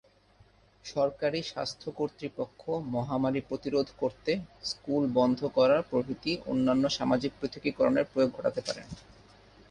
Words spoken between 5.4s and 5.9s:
করা